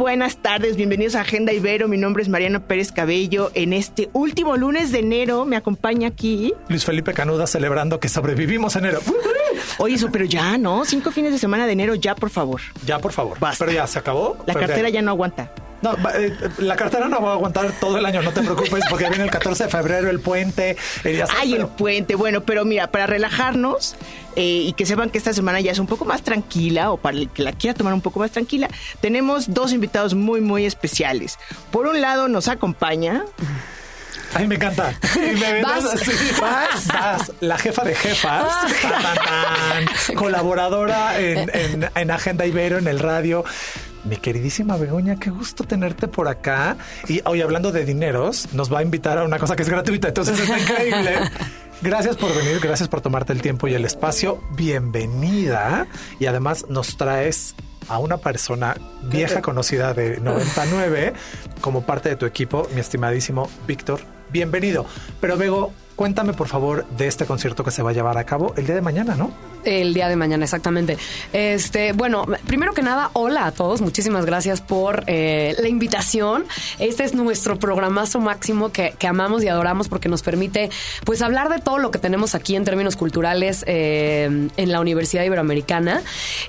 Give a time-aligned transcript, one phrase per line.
[0.00, 1.86] Buenas tardes, bienvenidos a Agenda Ibero.
[1.86, 3.50] Mi nombre es Mariano Pérez Cabello.
[3.52, 8.76] En este último lunes de enero me acompaña aquí Luis Felipe Canuda celebrando que sobrevivimos
[8.76, 9.00] enero.
[9.78, 10.86] Oye, eso, pero ya, ¿no?
[10.86, 12.62] Cinco fines de semana de enero, ya, por favor.
[12.86, 13.38] Ya, por favor.
[13.38, 13.62] Basta.
[13.66, 14.38] Pero ya, ¿se acabó?
[14.46, 15.52] La cartera ya no aguanta.
[15.82, 19.08] No, eh, la cartera no va a aguantar todo el año, no te preocupes, porque
[19.08, 20.76] viene el 14 de febrero, el puente.
[21.02, 22.14] sabes, Ay, el puente.
[22.16, 23.94] Bueno, pero mira, para relajarnos
[24.36, 27.16] eh, y que sepan que esta semana ya es un poco más tranquila o para
[27.16, 28.68] el que la quiera tomar un poco más tranquila,
[29.00, 31.38] tenemos dos invitados muy, muy especiales.
[31.70, 33.24] Por un lado nos acompaña
[34.32, 34.94] Ay, me encanta.
[35.16, 35.84] Y me Vas.
[35.86, 36.12] así.
[36.40, 37.32] Vas, vas.
[37.40, 38.46] La jefa de jefas,
[38.80, 43.44] tan, tan, tan, colaboradora en, en- en Agenda Ibero, en el radio.
[44.04, 46.76] Mi queridísima Begoña, qué gusto tenerte por acá.
[47.08, 50.08] Y hoy hablando de dineros, nos va a invitar a una cosa que es gratuita,
[50.08, 51.18] entonces está increíble.
[51.82, 54.42] Gracias por venir, gracias por tomarte el tiempo y el espacio.
[54.50, 55.86] Bienvenida.
[56.18, 57.54] Y además nos traes
[57.88, 61.14] a una persona vieja conocida de 99
[61.62, 64.00] como parte de tu equipo, mi estimadísimo Víctor.
[64.30, 64.84] Bienvenido.
[65.22, 68.54] Pero Bego, cuéntame por favor de este concierto que se va a llevar a cabo
[68.56, 69.30] el día de mañana, ¿no?
[69.64, 70.96] El día de mañana, exactamente.
[71.34, 73.82] Este, bueno, primero que nada, hola a todos.
[73.82, 76.46] Muchísimas gracias por eh, la invitación.
[76.78, 80.70] Este es nuestro programazo máximo que, amamos y adoramos porque nos permite,
[81.04, 85.24] pues, hablar de todo lo que tenemos aquí en términos culturales eh, en la Universidad
[85.24, 86.00] Iberoamericana.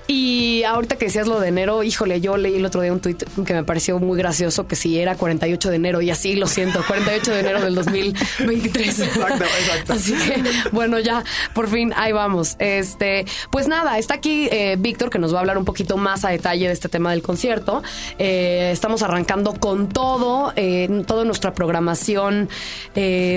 [0.08, 3.24] Y ahorita que decías lo de enero, híjole, yo leí el otro día un tuit
[3.46, 6.84] que me pareció muy gracioso que si era 48 de enero y así lo siento,
[6.86, 9.00] 48 de enero del 2023.
[9.00, 9.94] Exacto, exacto.
[9.94, 12.56] Así que, bueno, ya, por fin, ahí vamos.
[12.60, 16.26] Este, pues nada, está aquí eh, Víctor, que nos va a hablar un poquito más
[16.26, 17.82] a detalle de este tema del concierto.
[18.20, 22.50] Eh, estamos arrancando con todo, eh, toda nuestra programación,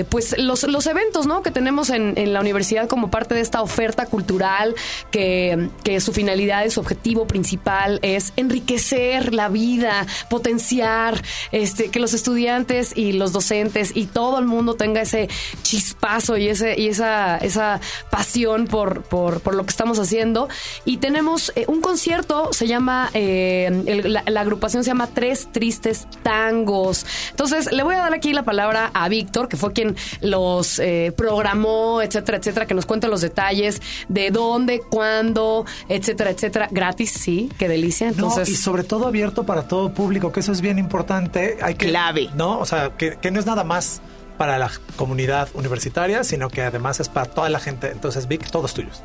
[0.09, 1.41] pues los, los eventos, ¿no?
[1.41, 4.75] Que tenemos en, en la universidad como parte de esta oferta cultural,
[5.11, 12.13] que, que su finalidad su objetivo principal es enriquecer la vida, potenciar, este, que los
[12.13, 15.29] estudiantes y los docentes y todo el mundo tenga ese
[15.63, 20.49] chispazo y ese y esa esa pasión por, por, por lo que estamos haciendo.
[20.83, 27.05] Y tenemos eh, un concierto se llama eh, la agrupación se llama Tres Tristes Tangos.
[27.31, 31.13] Entonces le voy a dar aquí la palabra a Víctor que fue quien los eh,
[31.15, 37.49] programó etcétera etcétera que nos cuente los detalles de dónde cuándo etcétera etcétera gratis sí
[37.57, 40.79] qué delicia entonces no, y sobre todo abierto para todo público, que eso es bien
[40.79, 41.57] importante.
[41.61, 42.29] Hay que, Clave.
[42.35, 42.59] ¿No?
[42.59, 44.01] O sea, que, que no es nada más
[44.37, 47.91] para la comunidad universitaria, sino que además es para toda la gente.
[47.91, 49.01] Entonces, Vic, todos tuyos.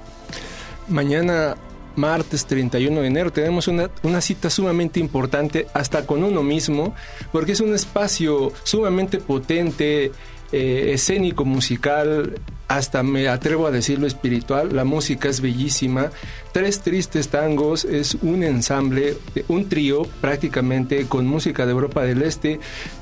[0.89, 1.57] Mañana,
[2.01, 6.95] martes 31 de enero, tenemos una, una cita sumamente importante hasta con uno mismo,
[7.31, 10.13] porque es un espacio sumamente potente,
[10.53, 12.35] eh, escénico, musical,
[12.71, 14.75] hasta me atrevo a decirlo espiritual.
[14.75, 16.11] La música es bellísima.
[16.53, 22.23] Tres Tristes Tangos es un ensamble, eh, un trío prácticamente con música de Europa del
[22.23, 22.61] Este,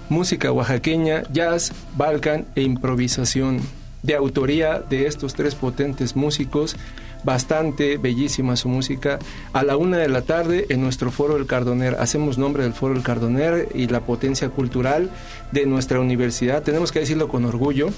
[0.09, 3.61] música oaxaqueña, jazz, balcan e improvisación
[4.03, 6.77] de autoría de estos tres potentes músicos.
[7.25, 9.19] Bastante bellísima su música.
[9.53, 11.97] A la una de la tarde en nuestro Foro El Cardoner.
[11.99, 15.11] Hacemos nombre del Foro El Cardoner y la potencia cultural
[15.53, 16.63] de nuestra universidad.
[16.63, 17.89] Tenemos que decirlo con orgullo.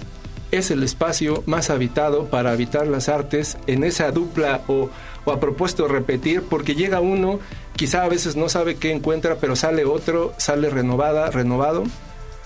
[0.51, 4.91] Es el espacio más habitado para habitar las artes en esa dupla o,
[5.25, 7.39] o a propósito repetir, porque llega uno,
[7.77, 11.85] quizá a veces no sabe qué encuentra, pero sale otro, sale renovada, renovado.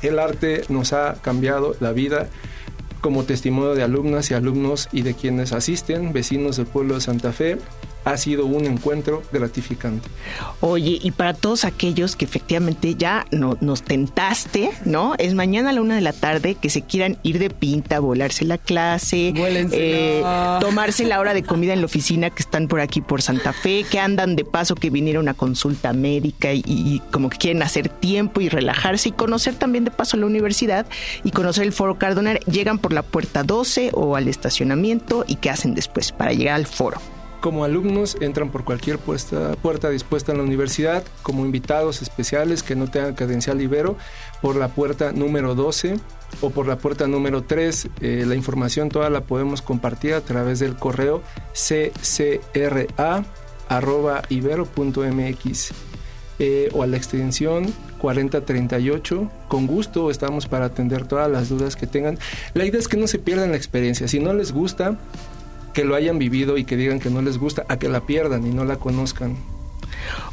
[0.02, 2.28] El arte nos ha cambiado la vida
[3.04, 7.32] como testimonio de alumnas y alumnos y de quienes asisten, vecinos del pueblo de Santa
[7.32, 7.58] Fe.
[8.04, 10.08] Ha sido un encuentro gratificante.
[10.60, 15.14] Oye, y para todos aquellos que efectivamente ya no- nos tentaste, ¿no?
[15.18, 18.44] Es mañana a la una de la tarde que se quieran ir de pinta, volarse
[18.44, 19.32] la clase,
[19.72, 20.20] eh,
[20.60, 23.84] tomarse la hora de comida en la oficina que están por aquí por Santa Fe,
[23.90, 27.88] que andan de paso, que vinieron a consulta médica y, y como que quieren hacer
[27.88, 30.86] tiempo y relajarse y conocer también de paso la universidad
[31.24, 35.50] y conocer el Foro Cardonar, llegan por la puerta 12 o al estacionamiento y qué
[35.50, 37.00] hacen después para llegar al foro.
[37.44, 42.90] Como alumnos entran por cualquier puerta dispuesta en la universidad, como invitados especiales que no
[42.90, 43.98] tengan credencial Ibero,
[44.40, 45.96] por la puerta número 12
[46.40, 47.88] o por la puerta número 3.
[48.00, 53.26] Eh, la información toda la podemos compartir a través del correo ccra
[53.68, 55.72] arroba ibero.mx.
[56.38, 57.66] eh, o a la extensión
[57.98, 59.30] 4038.
[59.48, 62.18] Con gusto estamos para atender todas las dudas que tengan.
[62.54, 64.08] La idea es que no se pierdan la experiencia.
[64.08, 64.98] Si no les gusta,
[65.74, 68.46] que lo hayan vivido y que digan que no les gusta, a que la pierdan
[68.46, 69.36] y no la conozcan.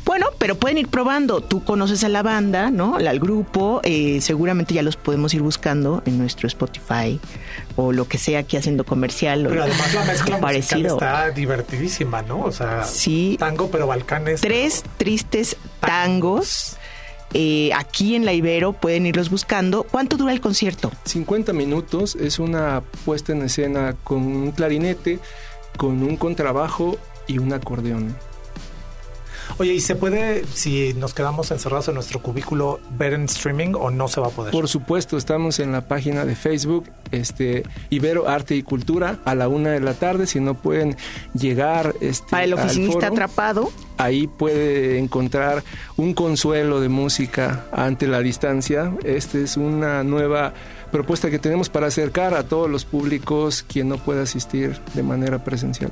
[0.06, 1.42] Bueno, pero pueden ir probando.
[1.42, 2.98] Tú conoces a la banda, ¿no?
[2.98, 3.82] Al grupo.
[3.84, 7.20] Eh, seguramente ya los podemos ir buscando en nuestro Spotify
[7.76, 9.46] o lo que sea aquí haciendo comercial.
[9.48, 10.94] Pero además la mezcla parecido.
[10.96, 12.42] está divertidísima, ¿no?
[12.42, 13.38] O sea, sí.
[13.40, 14.42] tango, pero balcanes.
[14.42, 16.78] Tres tristes tangos.
[17.34, 19.84] Eh, aquí en la Ibero pueden irlos buscando.
[19.84, 20.92] ¿Cuánto dura el concierto?
[21.06, 22.16] 50 minutos.
[22.16, 25.20] Es una puesta en escena con un clarinete,
[25.78, 26.98] con un contrabajo
[27.28, 28.16] y un acordeón.
[29.58, 33.92] Oye, ¿y se puede, si nos quedamos encerrados en nuestro cubículo, ver en streaming o
[33.92, 34.52] no se va a poder?
[34.52, 39.48] Por supuesto, estamos en la página de Facebook, este, Ibero Arte y Cultura, a la
[39.48, 40.28] una de la tarde.
[40.28, 40.98] Si no pueden
[41.34, 41.96] llegar.
[42.02, 43.72] Este, Para el oficinista atrapado.
[43.98, 45.64] Ahí puede encontrar
[45.98, 48.94] un consuelo de música ante la distancia.
[49.04, 50.54] Esta es una nueva
[50.92, 55.44] propuesta que tenemos para acercar a todos los públicos quien no pueda asistir de manera
[55.44, 55.92] presencial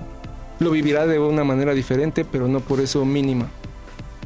[0.60, 3.50] lo vivirá de una manera diferente, pero no por eso mínima.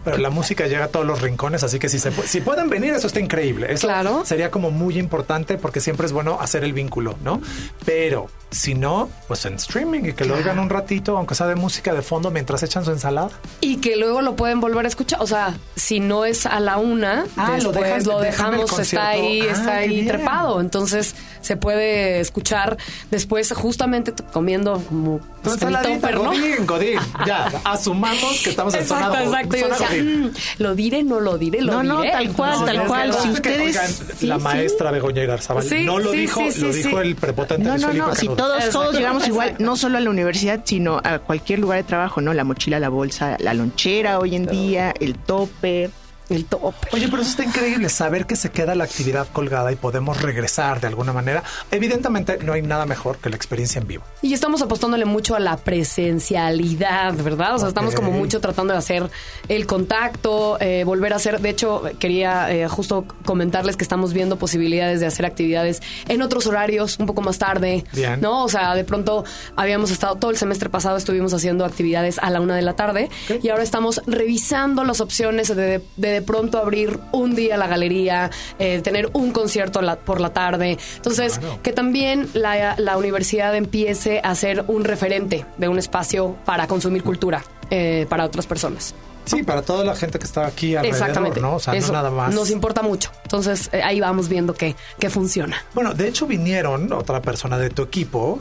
[0.04, 2.94] Pero la música llega a todos los rincones, así que si, se, si pueden venir,
[2.94, 3.72] eso está increíble.
[3.72, 4.24] Eso claro.
[4.26, 7.42] sería como muy importante porque siempre es bueno hacer el vínculo, ¿no?
[7.86, 11.56] Pero si no, pues en streaming y que lo oigan un ratito, aunque sea de
[11.56, 13.32] música de fondo, mientras echan su ensalada.
[13.62, 15.22] Y que luego lo pueden volver a escuchar.
[15.22, 19.52] O sea, si no es a la una, ah, después lo, dejamos, está ahí, ah,
[19.52, 20.62] está ahí trepado.
[20.62, 22.78] Entonces se puede escuchar
[23.12, 27.00] después, justamente comiendo como Godín, Godín.
[27.26, 29.96] Ya, asumamos que estamos en zona Exacto, exacto.
[30.04, 32.12] Mm, lo diré, no lo diré, lo no, diré.
[32.12, 33.14] No, tal cual, tal cual.
[33.14, 34.24] Si ustedes...
[34.24, 38.28] la maestra Begoña Irazabal no lo dijo, lo dijo el prepotente no, no, no, si
[38.48, 42.22] todos, todos llegamos igual, no solo a la universidad, sino a cualquier lugar de trabajo,
[42.22, 42.34] ¿no?
[42.34, 45.92] La mochila, la bolsa, la lonchera hoy en día, el topper
[46.30, 46.88] el tope.
[46.92, 50.80] Oye, pero eso está increíble, saber que se queda la actividad colgada y podemos regresar
[50.80, 51.44] de alguna manera.
[51.72, 54.04] Evidentemente no hay nada mejor que la experiencia en vivo.
[54.22, 57.56] Y estamos apostándole mucho a la presencialidad, ¿verdad?
[57.56, 59.10] O sea, estamos como mucho tratando de hacer
[59.48, 64.38] el contacto, eh, volver a hacer, de hecho, quería eh, justo comentarles que estamos viendo
[64.38, 67.84] posibilidades de hacer actividades en otros horarios, un poco más tarde.
[67.94, 68.22] Bien.
[68.22, 68.44] ¿No?
[68.44, 69.24] O sea, de pronto
[69.56, 73.10] habíamos estado, todo el semestre pasado estuvimos haciendo actividades a la una de la tarde
[73.42, 78.32] y ahora estamos revisando las opciones de, de de pronto abrir un día la galería,
[78.60, 80.78] eh, tener un concierto por la tarde.
[80.96, 86.68] Entonces, que también la, la, universidad empiece a ser un referente de un espacio para
[86.68, 88.94] consumir cultura eh, para otras personas.
[89.26, 91.40] Sí, para toda la gente que está aquí alrededor, Exactamente.
[91.40, 91.56] ¿no?
[91.56, 92.34] O sea, no nada más.
[92.34, 93.12] Nos importa mucho.
[93.24, 95.58] Entonces, eh, ahí vamos viendo que, que, funciona.
[95.74, 98.40] Bueno, de hecho vinieron otra persona de tu equipo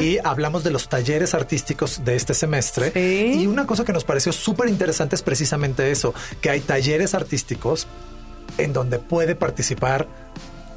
[0.00, 2.92] y hablamos de los talleres artísticos de este semestre.
[3.34, 7.86] Y una cosa que nos pareció súper interesante es precisamente eso, que hay talleres artísticos
[8.58, 10.06] en donde puede participar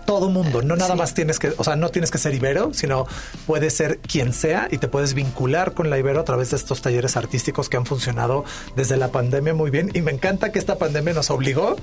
[0.07, 0.63] todo mundo.
[0.63, 3.05] No nada más tienes que, o sea, no tienes que ser Ibero, sino
[3.45, 6.81] puede ser quien sea y te puedes vincular con la Ibero a través de estos
[6.81, 8.45] talleres artísticos que han funcionado
[8.75, 9.91] desde la pandemia muy bien.
[9.93, 11.75] Y me encanta que esta pandemia nos obligó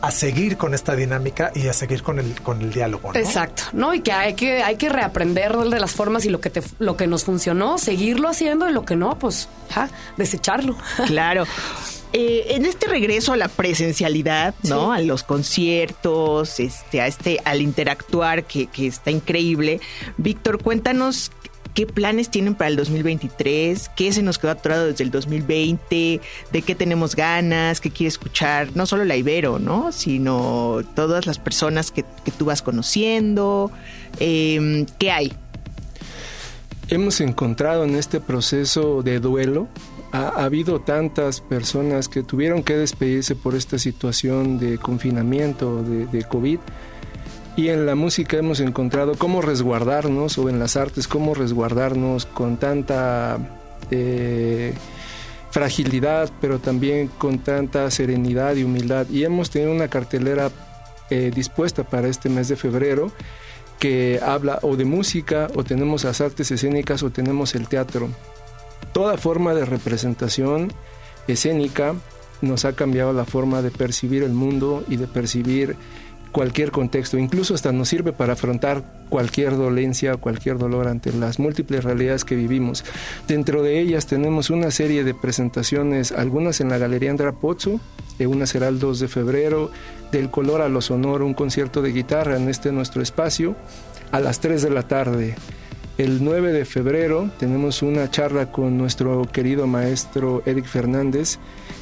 [0.00, 3.14] a seguir con esta dinámica y a seguir con el con el diálogo.
[3.14, 6.50] Exacto, no y que hay que hay que reaprender de las formas y lo que
[6.50, 10.76] te lo que nos funcionó, seguirlo haciendo y lo que no, pues ya desecharlo.
[11.06, 11.44] Claro.
[12.12, 14.92] Eh, en este regreso a la presencialidad, ¿no?
[14.92, 19.80] A los conciertos, este, a este, al interactuar, que, que está increíble.
[20.16, 21.30] Víctor, cuéntanos
[21.78, 26.20] qué planes tienen para el 2023, qué se nos quedó atorado desde el 2020,
[26.50, 29.92] de qué tenemos ganas, qué quiere escuchar, no solo la Ibero, ¿no?
[29.92, 32.04] Sino todas las personas que,
[32.36, 33.70] tú vas conociendo,
[34.18, 35.32] eh, ¿qué hay?
[36.88, 39.68] Hemos encontrado en este proceso de duelo
[40.10, 46.58] ha, habido tantas personas que tuvieron que despedirse por esta situación de confinamiento, de, COVID.
[47.58, 52.56] Y en la música hemos encontrado cómo resguardarnos, o en las artes, cómo resguardarnos con
[52.56, 53.36] tanta
[53.90, 54.74] eh,
[55.50, 59.08] fragilidad, pero también con tanta serenidad y humildad.
[59.10, 60.52] Y hemos tenido una cartelera
[61.10, 63.10] eh, dispuesta para este mes de febrero
[63.80, 68.08] que habla o de música, o tenemos las artes escénicas, o tenemos el teatro
[68.92, 70.72] toda forma de representación
[71.26, 71.94] escénica
[72.40, 75.76] nos ha cambiado la forma de percibir el mundo y de percibir
[76.32, 81.84] cualquier contexto, incluso hasta nos sirve para afrontar cualquier dolencia, cualquier dolor ante las múltiples
[81.84, 82.84] realidades que vivimos.
[83.26, 87.80] Dentro de ellas tenemos una serie de presentaciones, algunas en la Galería Andra Pozzo,
[88.20, 89.70] una será el 2 de febrero,
[90.10, 93.54] del color a lo sonoro, un concierto de guitarra en este nuestro espacio,
[94.10, 95.36] a las 3 de la tarde
[95.98, 101.40] El 9 de febrero tenemos una charla con nuestro querido maestro Eric Fernández,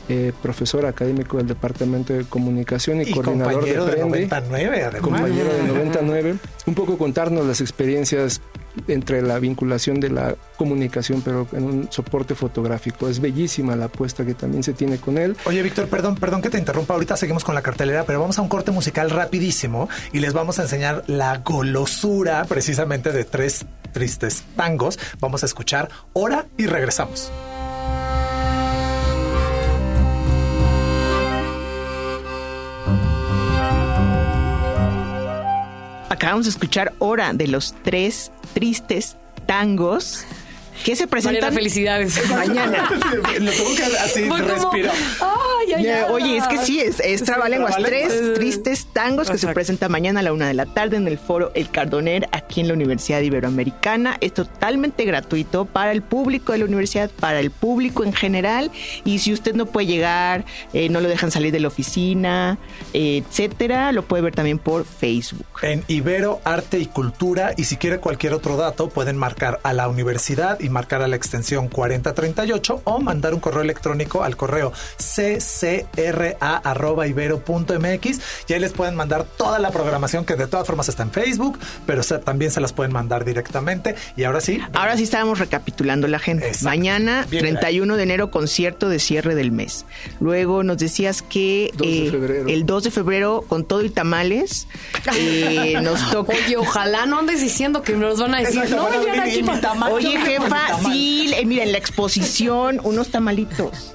[0.09, 4.01] eh, profesor académico del Departamento de Comunicación y, coordinador de Prende.
[4.27, 5.01] 99, además.
[5.03, 6.37] Compañero de 99.
[6.65, 8.41] Un poco contarnos las experiencias
[8.89, 13.09] entre la vinculación de la comunicación, pero en un soporte fotográfico.
[13.09, 15.37] Es bellísima la apuesta que también se tiene con él.
[15.45, 16.95] Oye, Víctor, perdón, perdón que te interrumpa.
[16.95, 20.59] Ahorita seguimos con la cartelera, pero vamos a un corte musical rapidísimo y les vamos
[20.59, 24.99] a enseñar la golosura precisamente de tres tristes tangos.
[25.21, 27.33] Vamos a escuchar Hora y regresamos.
[36.11, 40.27] Acabamos de escuchar Hora de los tres tristes tangos
[40.85, 42.31] que se presentan Mariana, felicidades.
[42.31, 42.89] mañana.
[43.41, 44.91] Lo tengo que así respiro.
[45.21, 46.05] Ay, ay, ay.
[46.11, 47.77] Oye, es que sí, es, es Trabalenguas.
[47.77, 51.19] Tres tristes tangos que se presenta mañana a la una de la tarde en el
[51.19, 54.17] foro El Cardoner aquí en la Universidad Iberoamericana.
[54.21, 58.71] Es totalmente gratuito para el público de la universidad, para el público en general.
[59.05, 62.59] Y si usted no puede llegar, eh, no lo dejan salir de la oficina,
[62.93, 65.47] eh, etcétera, lo puede ver también por Facebook.
[65.63, 69.89] En Ibero Arte y Cultura y si quiere cualquier otro dato pueden marcar a la
[69.89, 74.73] universidad y marcar a la extensión 4038 o mandar un correo electrónico al correo
[76.87, 81.11] ccra@ibero.mx y ahí les pueden mandar toda la programación que de todas formas está en
[81.13, 84.61] Facebook, pero se- también se las pueden mandar directamente y ahora sí.
[84.75, 86.47] Ahora sí estábamos recapitulando la gente.
[86.49, 86.67] Exacto.
[86.69, 89.85] Mañana, Bien, 31 de enero, concierto de cierre del mes.
[90.21, 94.67] Luego nos decías que 2 de eh, el 2 de febrero, con todo y tamales,
[95.17, 96.33] eh, nos toca.
[96.35, 99.67] Oye, ojalá no andes diciendo que nos van a decir, Exacto, no, venir aquí para-
[99.93, 100.93] Oye, jefa, tamal.
[100.93, 103.95] sí, eh, mira, en la exposición, unos tamalitos.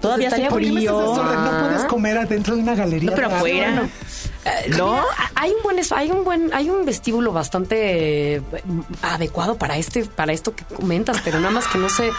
[0.00, 0.92] Todavía bonito frío.
[1.24, 3.10] no puedes comer adentro de una galería.
[3.10, 3.88] No, pero afuera.
[4.44, 5.02] Eh, ¿No?
[5.34, 8.42] hay un buen hay un buen hay un vestíbulo bastante eh,
[9.02, 12.10] adecuado para este para esto que comentas, pero nada más que no se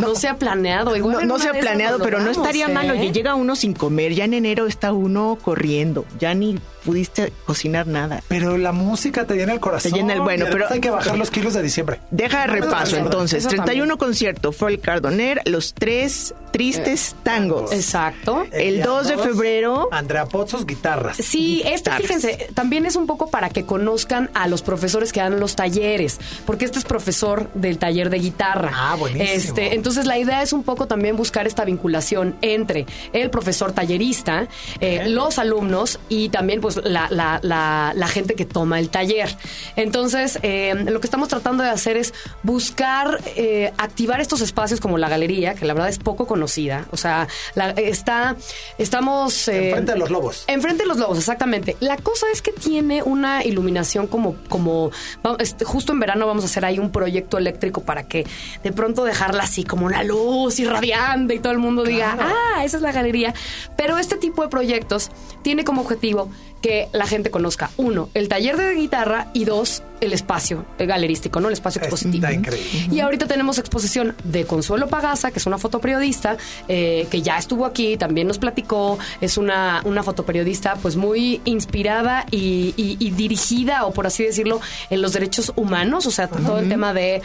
[0.00, 0.94] no, se ha planeado.
[0.96, 2.72] Igual No, se ha planeado, pero no estaría ¿eh?
[2.72, 2.90] mal.
[2.90, 4.12] Oye, llega uno sin comer.
[4.14, 6.04] Ya en enero está uno corriendo.
[6.18, 8.22] Ya ni pudiste cocinar nada.
[8.28, 9.92] Pero la música te llena el corazón.
[9.92, 12.00] Te llena el- bueno, pero- hay que bajar los kilos de diciembre.
[12.10, 13.44] Deja de repaso entonces.
[13.44, 13.64] también.
[13.64, 17.72] 31 concierto, fue el Cardoner, los tres tristes tangos.
[17.72, 18.44] Exacto.
[18.52, 19.88] El día 2 de febrero.
[19.92, 21.16] Andrea Pozos, guitarras.
[21.18, 25.40] Sí, este, fíjense, también es un poco para que conozcan a los profesores que dan
[25.40, 28.70] los talleres, porque este es profesor del taller de guitarra.
[28.74, 29.30] Ah, buenísimo.
[29.32, 34.48] Este, entonces la idea es un poco también buscar esta vinculación entre el profesor tallerista,
[34.80, 39.34] eh, los alumnos y también pues la, la- la- la gente que toma el taller.
[39.76, 44.98] Entonces, eh, lo que estamos tratando de hacer es buscar eh, activar estos espacios como
[44.98, 46.86] la galería, que la verdad es poco conocida.
[46.90, 48.36] O sea, la- está,
[48.78, 49.48] estamos...
[49.48, 50.44] eh, Enfrente de los lobos.
[50.46, 51.51] Enfrente de los lobos, exactamente.
[51.80, 54.90] La cosa es que tiene una iluminación como, como
[55.38, 58.26] este, justo en verano vamos a hacer ahí un proyecto eléctrico para que
[58.62, 62.76] de pronto dejarla así como una luz irradiante y todo el mundo diga, ah, esa
[62.76, 63.34] es la galería.
[63.76, 65.10] Pero este tipo de proyectos
[65.42, 66.30] tiene como objetivo
[66.62, 71.38] que la gente conozca, uno, el taller de guitarra y dos, el espacio el galerístico,
[71.40, 71.48] ¿no?
[71.48, 72.24] El espacio expositivo.
[72.26, 72.88] Está increíble.
[72.94, 76.36] Y ahorita tenemos exposición de Consuelo Pagasa, que es una fotoperiodista,
[76.68, 82.26] eh, que ya estuvo aquí, también nos platicó, es una, una fotoperiodista pues muy inspirada
[82.30, 86.58] y, y- y dirigida, o por así decirlo, en los derechos humanos, o sea, todo
[86.58, 87.22] el tema de,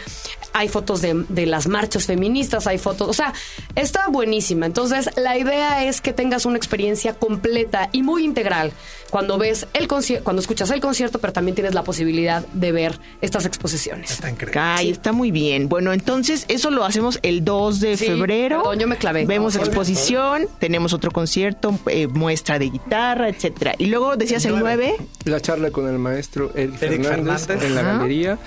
[0.54, 3.34] hay fotos de, de las marchas feministas, hay fotos, o sea,
[3.76, 4.66] está buenísima.
[4.66, 8.72] Entonces, la idea es que tengas una experiencia completa y muy integral
[9.10, 13.00] cuando ves el concierto, cuando escuchas el concierto, pero también tienes la posibilidad de ver
[13.20, 14.12] estas exposiciones.
[14.12, 14.60] Está increíble.
[14.62, 15.68] Ay, está muy bien.
[15.68, 18.60] Bueno, entonces eso lo hacemos el 2 de Sí, febrero.
[18.62, 19.26] perdón, yo me clavé.
[19.26, 23.74] Vemos No, exposición, tenemos otro concierto, eh, muestra de guitarra, etcétera.
[23.78, 24.96] Y luego decías el 9.
[25.26, 27.64] La charla con el maestro Eric, Eric Fernández, Fernández.
[27.70, 27.98] en la Ajá.
[27.98, 28.38] galería.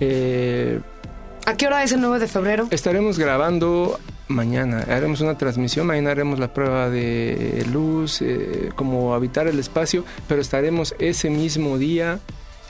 [0.00, 0.80] Eh,
[1.46, 2.66] ¿A qué hora es el 9 de febrero?
[2.70, 4.84] estaremos grabando mañana.
[4.88, 10.40] Haremos una transmisión, mañana haremos la prueba de luz, eh, como habitar el espacio, pero
[10.40, 12.20] estaremos ese mismo día.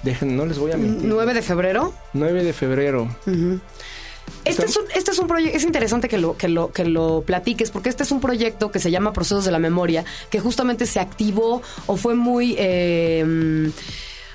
[0.02, 1.08] Dejen, no les voy a mentir.
[1.08, 1.92] 9 de febrero.
[2.12, 3.08] 9 de febrero.
[4.44, 7.22] Este es un, este es un proyecto, es interesante que lo, que, lo, que lo
[7.22, 10.86] platiques, porque este es un proyecto que se llama Procesos de la Memoria, que justamente
[10.86, 12.54] se activó o fue muy...
[12.58, 13.70] eh,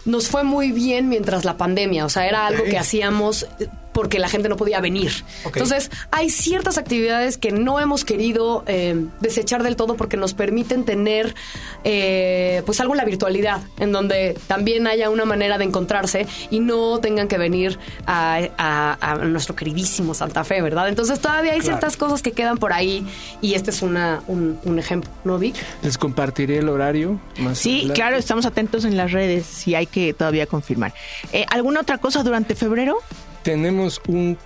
[0.06, 4.20] nos fue muy bien mientras la pandemia, o sea, era algo que hacíamos eh, porque
[4.20, 5.12] la gente no podía venir.
[5.46, 10.84] Entonces, hay ciertas actividades que no hemos querido eh, desechar del todo porque nos permiten
[10.84, 11.36] tener,
[11.84, 16.60] eh, pues, algo en la virtualidad, en donde también haya una manera de encontrarse y
[16.60, 20.90] no tengan que venir a, a- a nuestro queridísimo Santa Fe, ¿verdad?
[20.90, 21.78] Entonces, todavía hay Claro.
[21.78, 23.06] ciertas cosas que quedan por ahí
[23.42, 25.56] y este es una, un, un ejemplo, ¿no, Vic?
[25.82, 27.20] Les compartiré el horario.
[27.38, 27.94] Más Sí, adelante.
[27.94, 30.94] claro, estamos atentos en las redes si hay que todavía confirmar.
[31.32, 32.98] Eh, ¿Alguna otra cosa durante febrero?
[33.44, 34.38] Tenemos un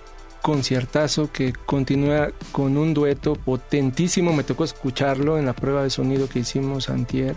[0.42, 4.32] conciertazo que continúa con un dueto potentísimo.
[4.32, 7.36] Me tocó escucharlo en la prueba de sonido que hicimos antier.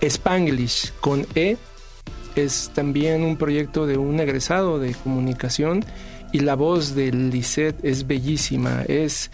[0.00, 1.56] Spanglish con E
[2.36, 5.84] es también un proyecto de un egresado de comunicación
[6.32, 8.82] y la voz de Lisette es bellísima.
[8.88, 9.30] Es,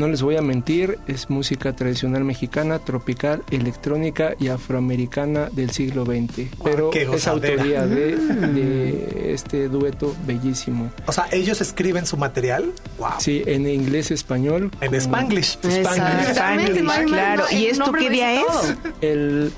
[0.00, 6.06] no les voy a mentir, es música tradicional mexicana, tropical, electrónica y afroamericana del siglo
[6.06, 6.48] XX.
[6.64, 10.90] Pero es autoría de, de este dueto bellísimo.
[11.06, 12.72] O sea, ellos escriben su material.
[12.98, 13.10] Wow.
[13.18, 14.70] Sí, en inglés español.
[14.80, 15.58] En como Spanglish.
[15.62, 17.44] Exactamente, Spanglish, claro.
[17.52, 18.74] ¿Y esto qué día es?
[19.02, 19.52] El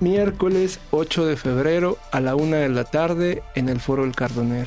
[0.00, 4.66] miércoles 8 de febrero a la una de la tarde en el Foro El Cardoner.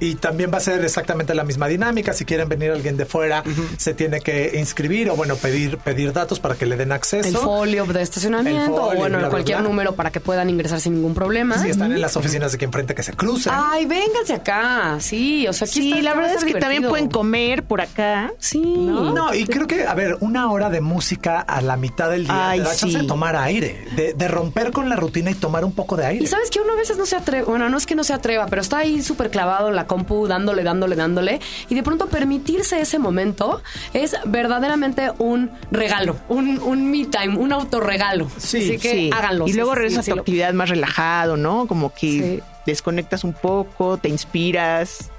[0.00, 2.12] Y también va a ser exactamente la misma dinámica.
[2.12, 3.42] Si quieren venir alguien de fuera,
[3.76, 7.28] se tiene que inscribir o, bueno, pedir, pedir datos para que le den acceso.
[7.28, 9.68] El folio de estacionamiento El folio, o bueno, bla, cualquier bla.
[9.68, 11.58] número para que puedan ingresar sin ningún problema.
[11.58, 13.52] Si están en las oficinas de aquí enfrente, que se crucen.
[13.54, 14.96] Ay, vénganse acá.
[15.00, 18.32] Sí, o sea, aquí Sí, está- la verdad es que también pueden comer por acá.
[18.38, 18.60] Sí.
[18.62, 22.50] No, y creo que, a ver, una hora de música a la mitad del día
[22.50, 23.02] Ay, te da chance sí.
[23.02, 26.24] de tomar aire, de, de romper con la rutina y tomar un poco de aire.
[26.24, 28.12] Y sabes que uno a veces no se atreve, bueno, no es que no se
[28.12, 31.40] atreva, pero está ahí súper clavado en la compu, dándole, dándole, dándole.
[31.68, 33.62] Y de pronto permitirse ese momento
[33.92, 38.28] es verdaderamente un regalo, un, un me time, un autorregalo.
[38.36, 39.10] Sí, Así que Sí.
[39.12, 39.46] háganlo.
[39.46, 41.66] Y luego regresas sí, a tu actividad más relajado, ¿no?
[41.66, 45.10] Como que desconectas un poco, te inspiras.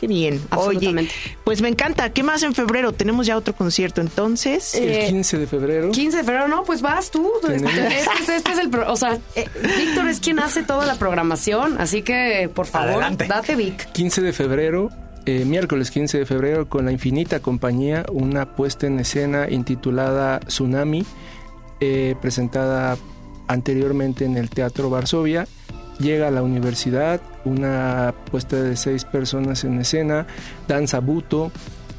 [0.00, 0.34] Qué bien.
[0.34, 1.12] Oye, Absolutamente.
[1.44, 2.10] pues me encanta.
[2.12, 2.92] ¿Qué más en febrero?
[2.92, 4.74] Tenemos ya otro concierto entonces.
[4.74, 5.90] Eh, el 15 de febrero.
[5.92, 7.30] 15 de febrero, no, pues vas tú.
[7.40, 8.70] Tenemos- Este, este- este es el.
[8.70, 9.46] pro- O sea, eh,
[9.78, 13.26] Víctor es quien hace toda la programación, así que por favor, Adelante.
[13.28, 13.90] date Vic.
[13.92, 14.90] 15 de febrero,
[15.26, 21.06] eh, miércoles 15 de febrero, con la Infinita Compañía, una puesta en escena intitulada Tsunami,
[21.80, 22.98] eh, presentada
[23.48, 25.46] anteriormente en el Teatro Varsovia.
[25.98, 30.26] Llega a la universidad, una puesta de seis personas en escena,
[30.68, 31.52] danza buto.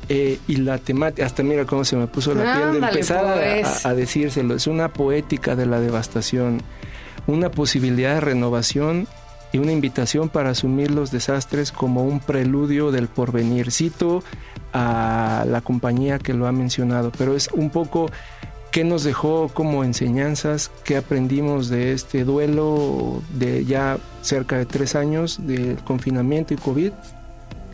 [0.09, 3.85] eh, y la temática, hasta mira cómo se me puso la piel de empezar pues.
[3.85, 6.61] a, a decírselo, es una poética de la devastación,
[7.27, 9.08] una posibilidad de renovación
[9.51, 13.71] y una invitación para asumir los desastres como un preludio del porvenir.
[13.71, 14.23] Cito
[14.73, 18.12] a la compañía que lo ha mencionado, pero es un poco
[18.75, 24.95] qué nos dejó como enseñanzas, qué aprendimos de este duelo de ya cerca de tres
[24.95, 26.91] años del confinamiento y COVID,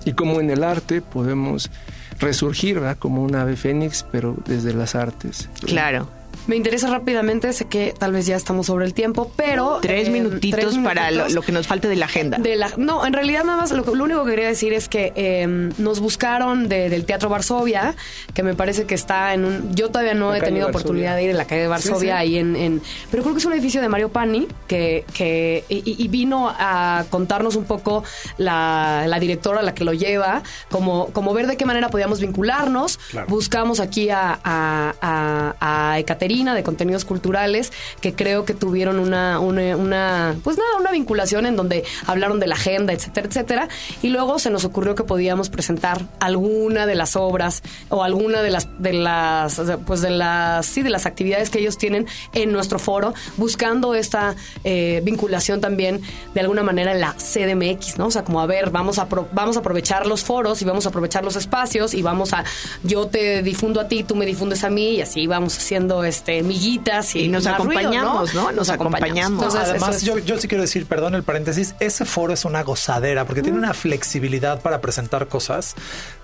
[0.05, 1.71] y cómo en el arte podemos
[2.19, 2.99] resurgir ¿verdad?
[2.99, 5.49] como un ave fénix, pero desde las artes.
[5.65, 6.07] Claro.
[6.47, 9.77] Me interesa rápidamente, sé que tal vez ya estamos sobre el tiempo, pero...
[9.81, 11.33] Tres eh, minutitos tres para lo, minutitos.
[11.33, 12.39] lo que nos falte de la agenda.
[12.39, 14.89] De la, no, en realidad nada más lo, que- lo único que quería decir es
[14.89, 15.45] que eh,
[15.77, 17.93] nos buscaron de- del Teatro Varsovia,
[18.33, 19.75] que me parece que está en un...
[19.75, 22.37] Yo todavía no La he tenido oportunidad de ir en la calle de Varsovia, ahí
[22.37, 26.07] en, en- Pero creo que es un edificio de Mario Pani, que, que y, y
[26.07, 28.03] vino a contarnos un poco
[28.37, 32.97] la, la directora, la que lo lleva, como, como ver de qué manera podíamos vincularnos.
[33.11, 33.27] Claro.
[33.27, 39.39] Buscamos aquí a, a, a, a Ekaterina de Contenidos Culturales, que creo que tuvieron una,
[39.39, 43.69] una, pues nada, una vinculación en donde hablaron de la agenda, etcétera, etcétera.
[44.01, 48.49] Y luego se nos ocurrió que podíamos presentar alguna de las obras o alguna de
[48.49, 52.79] las, de las, pues de las, sí, de las actividades que ellos tienen en nuestro
[52.79, 56.01] foro, buscando esta eh, vinculación también
[56.33, 58.07] de alguna manera en la CDMX, ¿no?
[58.07, 60.85] O sea, como a ver, vamos a, pro- vamos a aprovechar los foros y vamos
[60.85, 62.45] a aprovechar los espacios y vamos a,
[62.83, 66.20] yo te difundo a ti, tú me difundes a mí y así vamos haciendo este
[66.43, 68.51] miguitas y, Y nos más ruido, acompañamos, ¿no?
[68.51, 69.43] Nos acompañamos.
[69.43, 72.63] Entonces, Además, es- yo, yo sí quiero decir, perdón el paréntesis, ese foro es una
[72.63, 75.75] gozadera porque tiene una flexibilidad para presentar cosas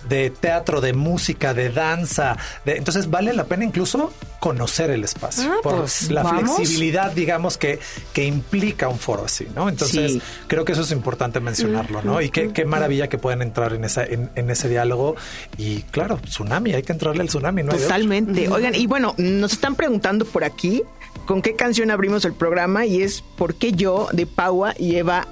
[0.07, 2.37] de teatro, de música, de danza.
[2.65, 4.11] de- entonces vale la pena incluso
[4.47, 6.55] conocer el espacio Ah, por pues, la vamos.
[6.55, 7.79] flexibilidad, digamos, que,
[8.13, 9.67] que implica un foro así, ¿no?
[9.69, 10.21] Entonces Sí.
[10.47, 12.21] creo que eso es importante mencionarlo, ¿no?
[12.21, 15.15] Y qué, qué maravilla que puedan entrar en, esa, en, en ese diálogo.
[15.57, 17.73] Y claro, tsunami, hay que entrarle al tsunami, ¿no?
[17.73, 18.47] Totalmente.
[18.49, 20.83] Oigan, y bueno, nos están preguntando por aquí
[21.25, 25.27] con qué canción abrimos el programa y es ¿Por qué yo de Paua y Eva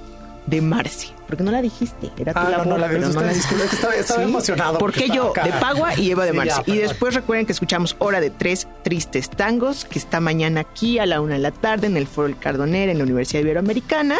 [0.46, 1.12] de Marci?
[1.26, 3.14] Porque no la dijiste, era tu Ah, no, labor, no la pero vi.
[3.14, 5.50] no la es que estaba- estaba emocionado ¿Por porque qué yo de.
[5.54, 6.62] Pagua y Eva de Sí, Marci?
[6.66, 11.00] ya, y después recuerden que escuchamos Hora de Tres Tristes Tangos, que está mañana aquí
[11.00, 14.16] a la una de la tarde en el Foro El Cardoner en la Universidad Iberoamericana.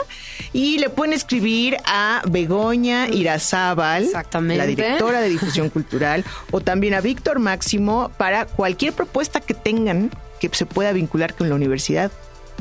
[0.52, 7.00] Y le pueden escribir a Begoña Irazábal, la directora de difusión cultural, o también a
[7.00, 10.10] Víctor Máximo para cualquier propuesta que tengan
[10.40, 12.10] que se pueda vincular con la universidad.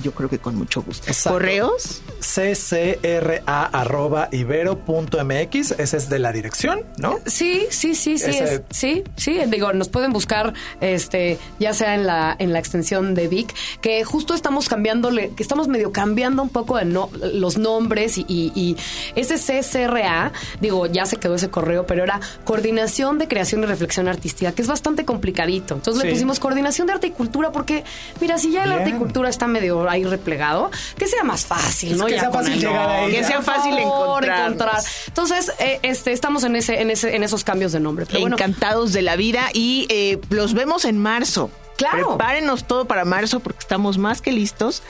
[0.04, 1.08] Yo creo que con mucho gusto.
[1.08, 1.38] Exacto.
[1.38, 2.02] ¿Correos?
[4.36, 7.18] ccra.ibero.mx, ese es de la dirección, ¿no?
[7.26, 9.40] Sí, sí, sí, sí, es- sí, sí.
[9.48, 14.04] Digo, nos pueden buscar, este, ya sea en la en la extensión de Vic, que
[14.04, 18.52] justo estamos cambiándole, que estamos medio cambiando un poco de no- los nombres y, y-
[18.56, 18.76] y
[19.16, 20.32] ese CCRA,
[20.62, 24.62] digo, ya se quedó ese correo, pero era Coordinación de Creación y Reflexión Artística, que
[24.62, 25.76] es bastante complicadito.
[25.76, 27.84] Entonces le pusimos Coordinación de Arte y Cultura, porque,
[28.20, 31.94] mira, si ya el arte y cultura está medio ahí replegado, que sea más fácil,
[31.94, 32.06] Es ¿no?
[32.06, 33.12] que Ya sea con fácil llegar ahí.
[33.12, 34.82] Que sea fácil encontrar.
[35.08, 38.06] Entonces, eh, este, estamos en ese, en ese, en esos cambios de nombre.
[38.06, 41.50] Pero bueno, Encantados de la vida y eh, los vemos en marzo.
[41.78, 42.16] Claro.
[42.16, 44.82] Prepárenos todo para marzo porque estamos más que listos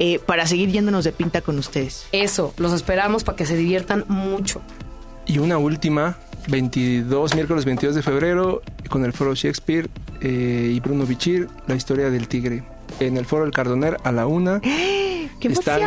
[0.00, 2.06] eh, para seguir yéndonos de pinta con ustedes.
[2.10, 4.60] eso, los esperamos para que se diviertan mucho.
[5.24, 6.16] Y una última,
[6.48, 9.88] 22, miércoles 22 de febrero, con el foro Shakespeare
[10.20, 12.64] eh, y Bruno Bichir, la historia del tigre.
[13.00, 14.60] En el foro El Cardoner a la una.
[15.40, 15.80] ¡Qué emoción,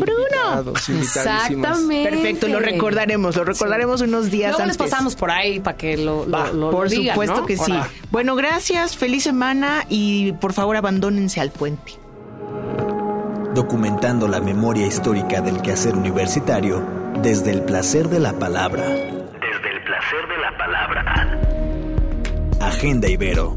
[0.00, 0.72] Bruno!
[1.00, 2.10] Exactamente.
[2.10, 4.78] Perfecto, lo recordaremos, lo recordaremos unos días Luego antes.
[4.78, 7.46] les pasamos por ahí para que lo, lo- Va, lo- Por lo digan, supuesto ¿no?
[7.46, 7.72] que sí.
[8.10, 11.92] Bueno, gracias, feliz semana y por favor abandónense al puente.
[13.54, 16.82] documentando la memoria histórica del quehacer universitario
[17.22, 18.84] desde el placer de la palabra.
[18.84, 21.40] Desde el placer de la palabra.
[22.60, 23.56] Agenda Ibero.